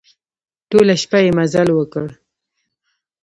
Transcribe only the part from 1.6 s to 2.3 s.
وکړ.